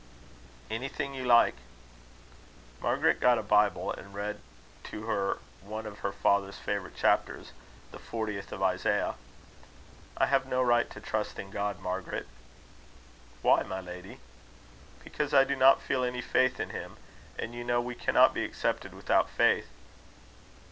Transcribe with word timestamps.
"Anything 0.71 1.13
you 1.13 1.23
like." 1.23 1.53
Margaret 2.81 3.19
got 3.19 3.37
a 3.37 3.43
Bible, 3.43 3.91
and 3.91 4.15
read 4.15 4.39
to 4.85 5.03
her 5.03 5.37
one 5.61 5.85
of 5.85 5.99
her 5.99 6.11
father's 6.11 6.57
favourite 6.57 6.95
chapters, 6.95 7.51
the 7.91 7.99
fortieth 7.99 8.51
of 8.51 8.63
Isaiah. 8.63 9.13
"I 10.17 10.25
have 10.25 10.47
no 10.47 10.63
right 10.63 10.89
to 10.89 10.99
trust 10.99 11.37
in 11.37 11.51
God, 11.51 11.79
Margaret." 11.79 12.25
"Why, 13.43 13.61
my 13.61 13.79
lady?" 13.79 14.19
"Because 15.03 15.35
I 15.35 15.43
do 15.43 15.55
not 15.55 15.83
feel 15.83 16.03
any 16.03 16.21
faith 16.23 16.59
in 16.59 16.71
him; 16.71 16.97
and 17.37 17.53
you 17.53 17.63
know 17.63 17.79
we 17.79 17.93
cannot 17.93 18.33
be 18.33 18.43
accepted 18.43 18.95
without 18.95 19.29
faith." 19.29 19.67